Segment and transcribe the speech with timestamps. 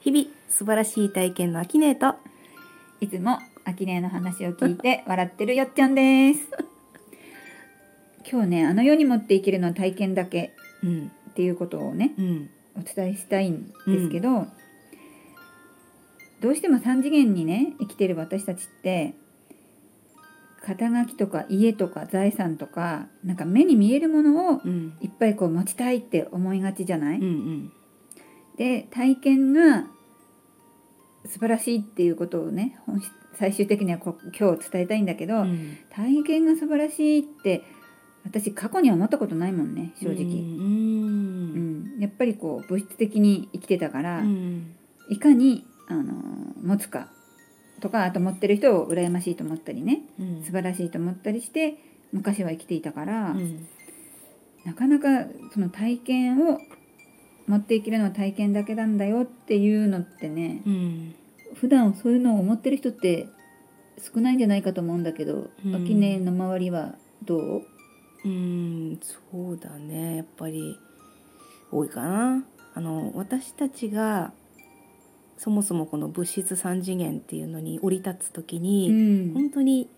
[0.00, 2.18] 日々素晴らしい体験のアキネート
[3.02, 6.48] いつもアキネーの話を聞いて 笑ってるよっちゃんです。
[8.30, 11.10] 今日ね、あの世に持っていけるのは体験だけうん。
[11.30, 12.50] っていうことをね、うん。
[12.76, 14.46] お伝えしたいんですけど、
[16.40, 19.12] どうしても3次元にね、生きてる私たちって、
[20.62, 24.94] 肩書きとか家とか財産とか、なんか目に見えるものをうん。
[25.02, 27.72] いっぱいこう持ちたいって思いがちじゃない、うんうん
[28.60, 29.86] で体験が
[31.24, 32.78] 素晴らしいっていうことをね
[33.38, 35.78] 最終的にはこ今日伝えたいんだけど、うん。
[35.88, 37.62] 体験が素晴らしいって
[38.22, 41.96] 私過去には思ったことないもんね正直、ううん。
[41.96, 42.00] ん。
[42.00, 44.74] やっぱりこう物質的に生きてたから、うん。
[45.08, 47.08] いかに、あのー持つか
[47.80, 50.42] とかあと持ってる人を羨ましいと思ったりねうん。
[50.44, 51.78] 素晴らしいと思ったりして
[52.12, 53.66] 昔は生きていたから、うん。
[54.66, 56.58] なかなかその体験を
[57.50, 61.14] 持っていけるのは体験だけなんだよっていうのってねうん。
[61.54, 63.26] 普段そういうのを思ってる人って
[63.98, 65.74] 少ないんじゃないかと思うんだけど、うん。
[65.74, 67.62] 秋音の周りはどう？
[68.24, 70.16] うんそうだね。
[70.18, 70.78] やっぱり
[71.72, 72.44] 多いかな。
[72.74, 74.32] あの私たちが
[75.36, 79.34] そもそもこの物質三次元っていうのに降り立つ時うに、ん。
[79.34, 79.90] 本当に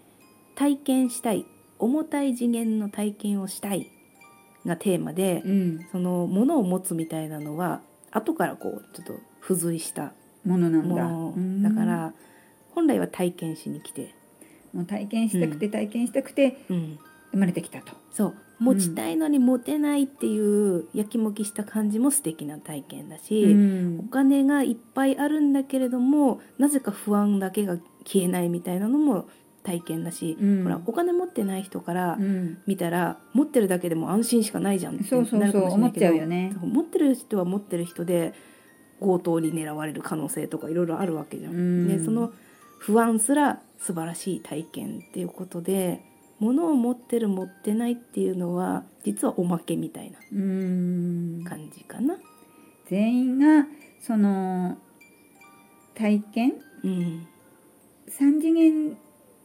[0.55, 1.45] 体験したい。
[1.79, 3.91] 重たい次元の体験をしたい
[4.67, 10.13] がテーマで、うん、そのものを持つみたいなのは後からこうちょっと付随した
[10.45, 11.71] ものなんだ。
[11.71, 12.13] だから
[12.75, 14.15] 本来は体験しに来て、
[14.73, 16.99] もう体験したくて体験したくてうん、
[17.33, 18.35] 生まれてきたと、そう。
[18.63, 23.99] 持ちたいのに持てないっていうやきもきした感じも素敵な体験だし、うん。
[23.99, 29.27] お金がいっぱいあるんだけれどもなぜか不安だけが消えないみたいなのも
[29.63, 30.65] 体験だし、うん。
[30.65, 32.59] ほらお金持ってない人からうん。
[32.67, 34.97] 見たら持ってるだけでも安心しかないじゃん。
[34.97, 35.41] ってそうそう。
[35.41, 36.55] なるかもしれないけどね。
[36.61, 38.35] 持ってる人は持ってる人で
[39.01, 41.55] 強盗に狙われる可能性とかいろいろあるわけじゃん。
[41.55, 41.89] うん。
[41.89, 42.33] でその
[42.79, 46.03] 不安すら素晴らしい体験っていうことで
[46.41, 51.45] 物を持ってる持ってないっていうのは実はおまけみたいなうん。
[51.45, 52.17] 感じかな。
[52.87, 53.69] 全員が
[54.01, 54.77] その
[55.95, 56.55] 体験？
[56.83, 57.27] うん。
[58.09, 58.97] 3次元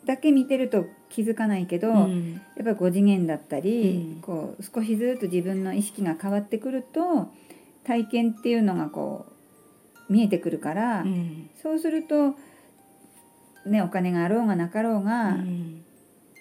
[0.07, 2.34] だけ見てると気づかないけど、うん。
[2.56, 4.22] やっぱり5次元だったり、うん。
[4.22, 7.29] こう少しずつ自分の意識が変わってくると
[7.84, 9.25] 体験っていうのがこ
[10.09, 11.50] う見えてくるから、うん。
[11.62, 12.35] そうすると、
[13.66, 15.84] ね、お金があろうがなかろううが、ん。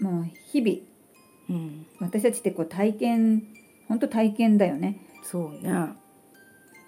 [0.00, 0.78] もう日々
[1.50, 1.86] うん。
[2.00, 3.42] 私たちってこう体験
[3.88, 4.98] 本当体験だよね。
[5.22, 5.92] そうね。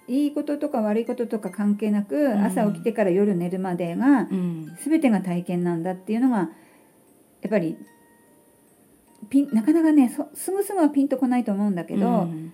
[0.06, 2.45] いいこととか悪いこととか関係なく、ん。
[2.45, 4.77] 朝起きてから夜寝るまでがうん。
[4.84, 6.50] 全てが体験なんだっていうのが
[7.43, 7.76] やっぱり
[9.31, 12.53] ピンなかなかねそすぐすぐはピンとこないと思うんだけど、うん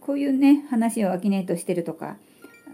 [0.00, 2.16] こういうね話をアキネートしてるとか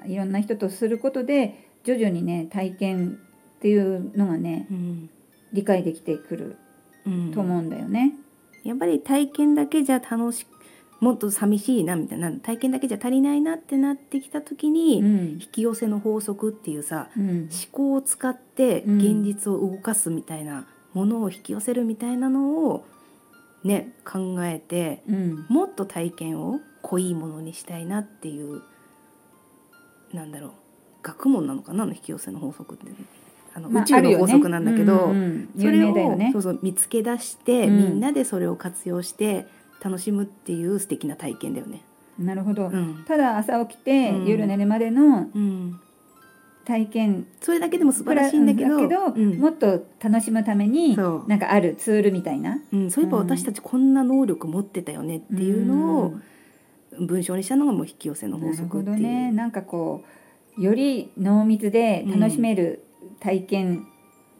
[0.04, 3.18] いろんな人とすることで徐々にね体験
[3.56, 5.10] っていうのがねうん。
[5.52, 6.56] 理解できてくる
[7.06, 8.12] うんと思うんだよね。
[8.64, 10.46] やっぱり体験だけじゃ楽し
[11.00, 15.18] もっと寂しいなみたいな体験だけじゃ足りないなってなってきた時に、うん。
[15.40, 17.48] 引き寄せの法則っていうさうん。
[17.50, 22.84] 思考を使ってうん現実を動かすみたいなものを引き寄せるみたいなのを
[23.64, 25.46] ね考えてうん。
[25.48, 28.62] もっと体験を濃いものにしたいなっていう
[30.12, 30.52] なんだろう
[31.02, 32.86] 学問なのかなあの引き寄せの法則って
[33.54, 35.48] あの、まあ宇宙の法則なんだけど、あるよねうんうん。
[35.56, 37.76] 有それをねそうそう見つけ出して、うん。
[37.76, 39.46] みんなでそれを活用して
[39.82, 41.82] 楽しむっていう素敵な体験だよね。
[42.18, 43.04] なるほど、うん。
[43.06, 44.26] ただ朝起きてうん。
[44.26, 45.80] 夜寝るまでのうん、
[46.64, 47.26] 体験。
[47.40, 49.38] それだけでも素晴らしいんだけどうん。
[49.38, 52.60] もっと楽しむためになんかあるツールみたいな。
[52.72, 56.14] うん、そういえば私たちこんな能力持ってたよねっていうのを
[57.00, 58.96] 文章にしたのがもう引き寄せの法則っていう。
[58.96, 59.32] どね。
[59.32, 60.04] なんかこ
[60.58, 62.84] うより濃密で楽しめる
[63.20, 63.86] 体験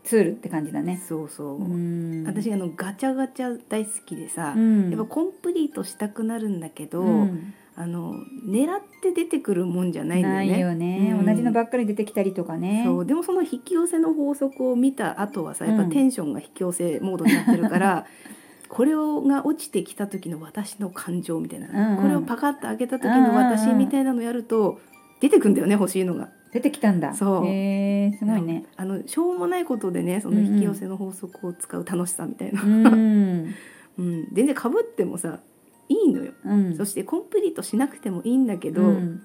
[0.05, 1.03] ツールって感じだね。
[1.09, 2.25] そうそう、うん。
[2.27, 4.91] 私あのガチャガチャ大好きでさ、うん。
[4.91, 8.15] やっぱコンプリートしたくなるんだけど、うんあの
[8.47, 10.61] 狙って出てくるもんじゃないんだよね。
[10.61, 12.85] よね、うん同じのばっかり出てきたりとかね。
[12.87, 18.07] そうでもその引き寄せの法則を見た後はさやっぱうんテンションが引き寄せモードになってるから、
[18.69, 24.79] これをが落ちてきた時の私の感情みたいな、うんうんこれをパカッと開けた時の私みたいなのやると
[25.21, 26.29] 出てくんだよね欲しいのが。
[26.53, 27.15] 出てきたんだ。
[27.15, 28.67] そうへえすごいね。
[28.77, 33.55] あのしょうもないことでねその引き寄せの法則を使う楽しさみたいな、うん。
[33.99, 35.41] うん全然かぶってもさ
[35.89, 36.77] いいのよ、うん。
[36.77, 39.23] そしてコンプリートしなくてもいいんだけど、うん。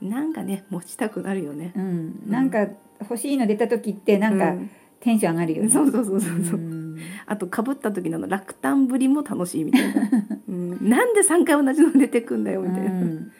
[0.00, 1.72] なんかね持ちたくなるよね。
[1.76, 2.68] うん、なんか
[3.00, 4.70] 欲しいの出た時ってなんかうん。
[5.00, 5.70] テンション上がるよね。
[5.70, 6.98] そうそうそうそうそう、ん。
[7.26, 10.02] あとかぶった時の落胆ぶりも楽しいみたいな、
[10.48, 13.30] うん、なんで3回同じの出てくんだよみたいな、うん。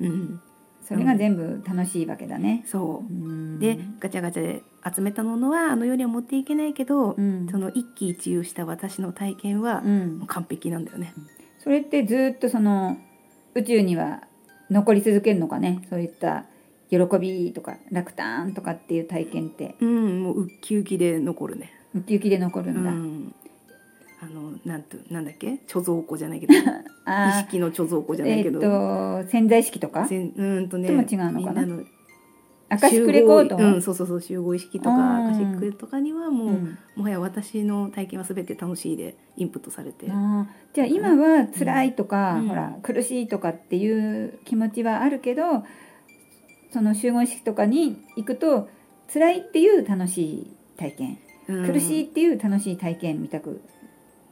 [0.00, 0.40] うん。
[0.82, 2.62] それが全部楽しいわけだね。
[2.66, 3.12] そう。
[3.12, 3.58] うん。
[3.58, 4.62] でガチャガチャで
[4.94, 7.48] 集めたものはあの世には持っていけないけど、うん。
[7.50, 9.82] その一喜一憂した私の体験は
[10.28, 11.14] 完璧なんだよね。
[11.68, 12.96] それってずっとその
[13.54, 14.22] 宇宙には
[14.70, 15.82] 残り続けるのかね？
[15.90, 16.46] そういった
[16.88, 19.74] 喜びとか落胆とかっていう体験って。
[19.80, 21.70] うん、もうウッキウキで残るね。
[21.94, 22.90] ウキウキで残るうんだ。
[22.90, 23.34] ん、
[24.22, 25.60] あのなんとなんだっけ？
[25.68, 26.54] 貯蔵庫じゃないけど。
[26.56, 26.58] 意
[27.44, 30.06] 識の貯蔵庫じゃないえっ、けど、と潜在意識とか？
[30.08, 31.66] せんうーんとねとも違うのかな？
[31.66, 31.84] みんなの
[32.70, 36.78] アカシックレコード、うん、そうそうそう集合意識とかうんアカシックとかにはもう、うん。
[36.96, 42.48] もはや私の体験は全て楽しいでインプットされて、じゃあ今は辛いとか、うん。
[42.48, 45.64] ほら苦しいとかっていう気持ちはあるけど
[46.70, 48.68] その集合意識とかに行くと
[49.12, 51.18] 辛いっていう楽しい体験、
[51.48, 51.72] うん。
[51.72, 53.62] 苦しいっていう楽しい体験みたく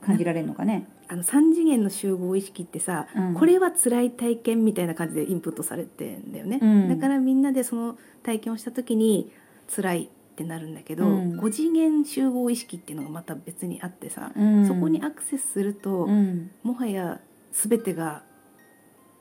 [0.00, 0.86] 感じられるのかね？
[1.08, 3.34] あの3次元の集合意識ってさ、うん。
[3.34, 6.88] これは辛い体験みたいな感じでインプットされてんだよね、うん。
[6.88, 9.30] だからみんなでその体験をした時に
[9.68, 11.38] 辛いってなるんだけど、うん。
[11.38, 14.66] 5次元集合意識っていうのがまた別にあってさ、うん。
[14.66, 16.50] そこにアクセスすると、うん。
[16.64, 17.20] もはや
[17.52, 18.24] 全てが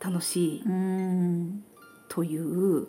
[0.04, 1.63] 楽しいうん。
[2.10, 2.88] という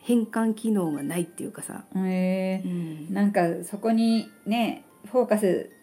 [0.00, 2.68] 変換機能がないっていうかさ、へえ。
[2.68, 3.14] うん。
[3.14, 5.77] なんかそこにねフォーカスは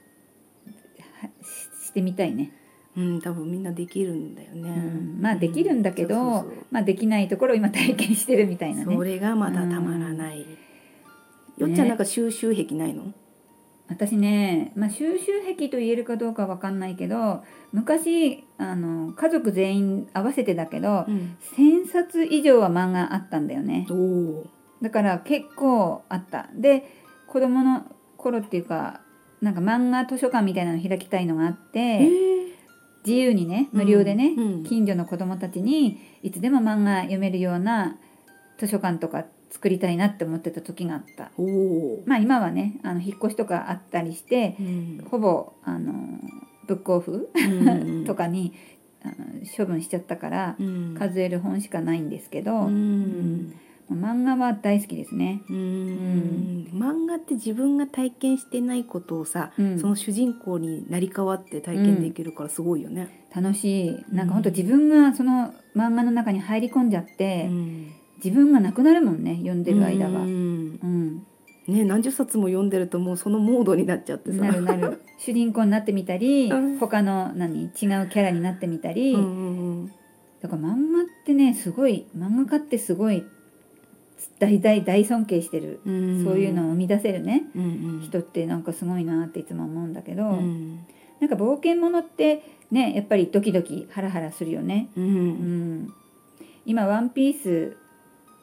[1.42, 2.52] ししてみたいね、
[2.98, 5.22] うん、多分みんなできるんだよね、うん。
[5.22, 6.66] まあできるんだけど、そうそうそう。
[6.72, 8.96] まあできないところを今体験してるみたいなね。
[8.96, 10.46] それがまだたまらない、
[11.58, 13.14] よっちゃんなんか収集癖ないの、
[13.88, 15.26] 私ね、まあ、収集
[15.56, 23.88] 癖と言えるかどうかわかんないけど昔あの家族全員合わせてだけど、うん、1,000冊以上は漫画あったんだよね。
[24.82, 26.50] だから結構あった。
[26.56, 26.84] で
[27.28, 27.86] 子供の
[28.18, 29.02] 頃っていうか
[29.42, 32.10] なんか漫画図書館みたいなの開きたいのがあって、え
[33.06, 34.64] 自由にね無料でね、うんうん。
[34.64, 37.98] 近所の子供たちにいつでも漫画読めるような
[38.58, 41.32] 図書館とか作りたいなって思ってた時があった。
[42.06, 45.08] まあ今はねあの引っ越しとかあったりしてうん。
[45.10, 45.94] ほぼあの
[46.68, 48.54] ブックオフうん とかに
[49.04, 49.14] あの
[49.56, 50.96] 処分しちゃったからうん。
[50.98, 53.54] 数える本しかないんですけど、うん
[53.92, 55.42] 漫画は大好きですね。
[55.50, 56.68] うん。
[56.74, 59.80] 漫画って自分が体験してないことをさ、うん。
[59.80, 63.28] その主人公になり変わって体験できるからすごいよね。
[63.36, 64.06] 楽しい。
[64.12, 67.92] なんかほんと自分がその漫画の中に入り込んじゃって、うん。
[68.24, 70.22] 自分がなくなるもんね読んでる間は。
[70.22, 70.74] ううん。
[70.74, 71.28] ん
[71.68, 74.38] ね何十冊も読んでるともうそのモードになっちゃってさ。
[74.40, 75.02] なるなる。
[75.20, 79.92] 主人公になってみたり、うん他の何違うキャラになってみたり、うんうん。
[80.42, 83.24] だから漫画ってねすごい漫画家ってすごい
[84.40, 86.24] 大大大尊敬してる、うん。
[86.26, 87.44] そういうのを生み出せるね。
[87.56, 87.68] うんう
[88.00, 88.02] ん。
[88.02, 90.80] 人ってなんかすごいなっていつも思うんだけど、うん。
[91.20, 94.90] なんか冒険ものってねやっぱりドキドキハラハラするよね。
[94.98, 95.76] ううん。
[95.84, 95.94] ん、
[96.66, 97.78] 今「ワンピース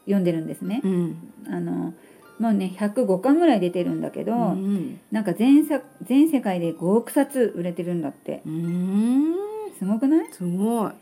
[0.04, 0.80] 読んでるんですね。
[0.82, 1.16] うん。
[1.48, 1.92] あの
[2.38, 8.42] もうね105巻ぐらい出てるんだけど、うんなんか全作全世界で5億冊売れてるんだって。
[8.46, 9.34] うん。
[9.78, 10.32] すごくない？
[10.32, 10.92] すごい。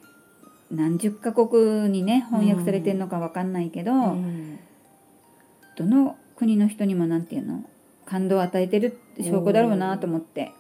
[0.73, 4.59] 何十カ国にね翻訳されてるのかわかんないけど、うん
[5.81, 7.65] どの国の人にもなんていうの
[8.05, 10.53] 感動を与えてるって証拠だろうなと思って。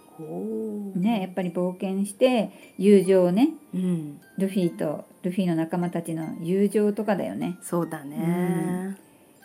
[0.96, 4.20] ねやっぱり冒険して友情をねうん。
[4.38, 7.56] ルフィとルフィの仲間たちの友情とかだよね。
[7.62, 8.96] そうだね。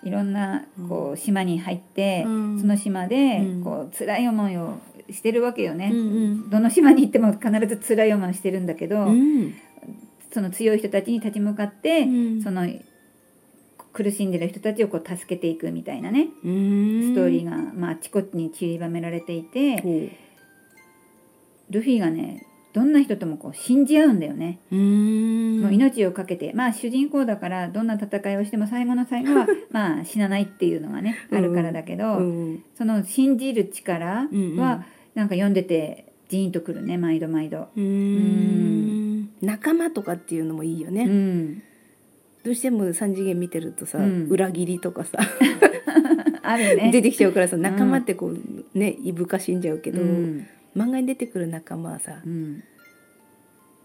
[0.04, 2.60] いろんなこう島に入って、うん。
[2.60, 3.64] その島でうん。
[3.64, 4.78] こう辛い思いを
[5.12, 9.54] してるわけよね、うんどの島に行っても必ず辛い思いをしてるんだけど、うん。
[10.32, 12.42] その強い人たちに立ち向かって、うん。
[12.42, 12.68] その
[13.96, 16.28] 苦しんでる人たちをこう助けていくみたいなね。
[16.44, 17.14] うん。
[17.14, 20.12] ストーリーが、まあ、あちこちに散りばめられていて、
[21.70, 25.62] ルフィがねどんな人ともこう信じ合うんだよね、うん。
[25.62, 26.54] もう命を懸けて。
[26.54, 32.22] まあ主人公だからどんな戦いをしても最後の最後は まあ死なないっていうのがねあるからだけど、う
[32.52, 34.86] んその信じる力は、うんうん
[35.16, 37.70] なんか読んでてジーンとくるね毎度毎度。
[37.78, 41.64] うん仲間とかっていうのもいいようね、ん、
[42.46, 44.28] どうしても三次元見てるとさ、うん。
[44.30, 45.18] 裏切りとかさ
[46.44, 46.92] あるね。
[46.92, 50.46] 出てきちゃうからさ仲間ってこうねいぶかしんじゃうけど、うん。
[50.78, 52.64] 漫画に出てくる仲間はさうん。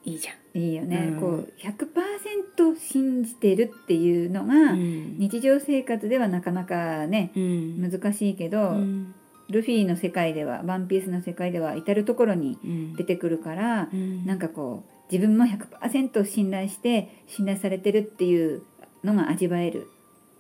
[0.05, 0.59] いいじゃん。
[0.59, 1.21] いいよね、うん。
[1.21, 5.17] こう100%信じてるっていうのが、うん。
[5.19, 7.91] 日常生活ではなかなかねうん。
[7.91, 9.15] 難しいけど、うん。
[9.49, 12.95] ルフィの世界ではワンピースの世界では至る所にうん。
[12.95, 14.27] 出てくるから、うん。
[14.27, 18.63] なんかこう自分も100%信頼して信頼されてるっていう
[19.05, 19.89] のが味わえる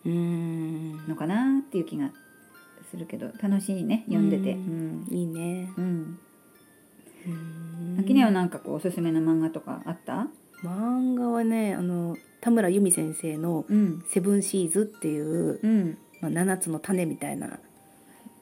[0.04, 1.06] うん。
[1.08, 2.10] のかなっていう気が
[2.90, 4.52] するけど楽しいね読んでて。
[4.52, 5.06] ううん。
[5.10, 5.70] いいね。
[5.76, 6.18] うん。
[7.26, 7.96] うん。
[8.00, 10.28] 秋音はなんかこうおすすめの漫画とかあった？
[10.62, 15.98] 漫画はねあの田村由美先生のうん「セブンシーズ」っていう、うん。
[16.20, 17.58] まあ、7つの種みたいな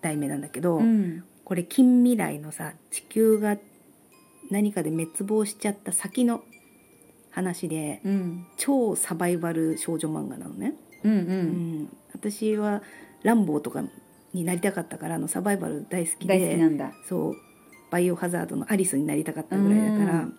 [0.00, 1.25] 題名なんだけど、うん。
[1.44, 3.56] これ近未来のさ地球が
[4.50, 6.43] 何かで滅亡しちゃった先の
[7.31, 10.75] 話でうん超サバイバル少女漫画なのね。
[11.05, 11.83] うんううん。
[11.85, 12.83] ん、私は
[13.23, 13.85] ランボーとか
[14.33, 16.93] になりたかったからあのサバイバル大好きで大好きなんだ。
[17.09, 17.37] そう。
[17.90, 20.38] バイオハザードのアリスになりたかったぐらいだから、うん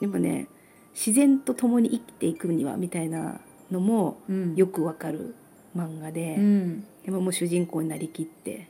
[0.00, 0.48] でもね
[0.94, 3.40] 自然と共に生きていくにはみたいな
[3.70, 4.54] のもうん。
[4.56, 5.34] よくわかる
[5.76, 6.84] 漫画で、うん。
[7.04, 8.68] でももう主人公になりきって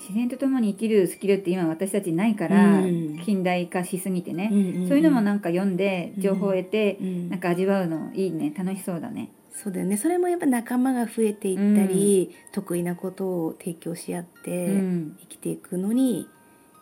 [0.00, 3.18] 自然とともに生きるスキルって今私たちないから、うん。
[3.18, 8.52] 近代化しすぎてね、うんそういうのもなんか読んでうん情報を得て、うんなんか味わうのいいね。
[8.56, 9.30] 楽しそうだね。
[9.52, 9.98] そうだよね。
[9.98, 15.16] それもやっぱ仲間が増えていったり、得意なことを提供し合ってうん。
[15.20, 16.26] 生きていくのに、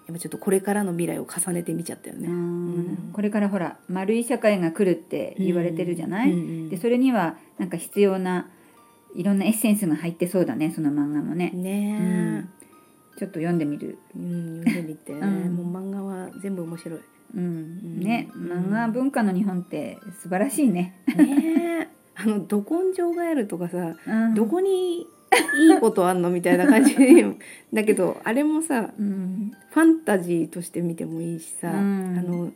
[0.06, 2.28] やっぱちょっとこれからの未来を重ねてみちゃったよね。
[3.12, 8.48] これからほら丸い社会が来るって言われてるじゃない、でそれにはなんか必要な
[9.14, 12.48] いろんなエッセンスが入ってそうだねその漫画もね、ね
[13.18, 15.56] ちょっと読んでみる、え、うん、読んでみて、うん。
[15.56, 17.00] もう漫画は全部面白い。
[17.34, 18.50] うん、ねうん。
[18.52, 21.88] 漫画文化の日本って素晴らしいね、ねえ。
[22.14, 26.94] あのど根性ガエルとかさ、うん、どこにいいことあんのみたいな感じ
[27.72, 29.52] だけど あれもさうん。
[29.70, 32.18] ファンタジーとして見てもいいしさ、うん。
[32.18, 32.52] あの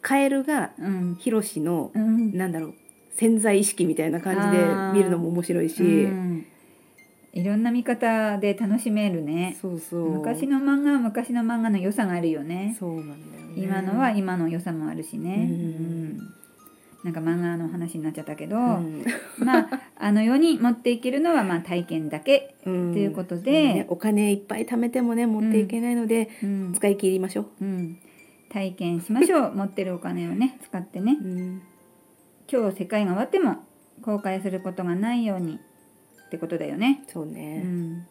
[0.00, 1.16] カエルがうん。
[1.18, 2.34] ヒロシの、うん。
[2.34, 2.74] なんだろう
[3.16, 4.64] 潜在意識みたいな感じで
[4.98, 6.46] 見るのも面白いし、うん
[7.34, 9.58] いろんな見方で楽しめるね。
[9.60, 10.10] そうそう。
[10.12, 12.76] 昔の漫画は昔の漫画の良さがあるよね。
[12.78, 13.54] そうなんだよね。
[13.56, 15.56] 今のは今の良さもあるしね、うん。
[15.56, 15.64] う
[16.12, 16.18] ん。
[17.02, 19.04] なんか漫画の話になっちゃったけど、うん。
[19.44, 23.50] まああの世に持っていけるのはまあ体験だけ、うんということで。
[23.50, 26.72] ねお金いっぱい貯めてもね持っていけないので、うん。
[26.72, 27.64] 使い切りましょう。
[27.64, 27.98] ん、
[28.48, 29.54] 体験しましょう。
[29.58, 31.18] 持ってるお金をね使ってね。
[31.20, 31.62] う、うん。
[32.48, 33.56] 今日世界が終わっても
[34.02, 35.58] 後悔することがないように
[36.34, 38.06] ってことだよね、うそうね、ん、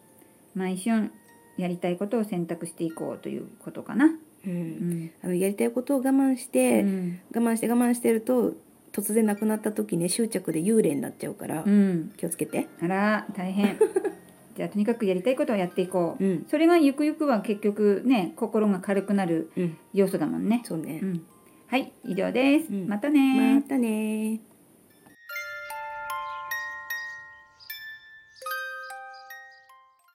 [0.54, 1.10] 毎春
[1.58, 4.50] やりたいことを選択していこうということかな、うん。
[4.50, 5.10] うん。
[5.22, 7.20] あのやりたいことを我慢して、うん。
[7.34, 8.54] 我慢して我慢してると
[8.92, 12.66] 突然なくなった時ね執着で幽霊になっちゃうから、うん、気をつけて。
[12.80, 13.78] あら大変。
[14.56, 16.44] じゃあとにかくやりたいことをやっていこう、うん。
[16.48, 21.00] それがゆくゆくは結局ね心が軽くなるうん、要素だもんね、そうね。
[21.02, 21.06] う。
[21.06, 21.22] ん、
[21.66, 22.88] はい以上です、うん。
[22.88, 24.40] またねまたね